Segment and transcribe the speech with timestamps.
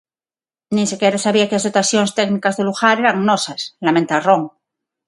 [0.75, 4.43] Nin sequera sabía que as dotacións técnicas do lugar eran nosas, lamenta Ron.